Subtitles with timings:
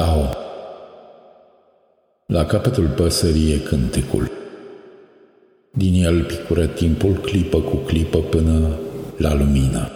[0.00, 0.30] Tao
[2.26, 4.30] La capătul păsării e cântecul.
[5.72, 8.78] Din el picură timpul clipă cu clipă până
[9.16, 9.90] la lumină.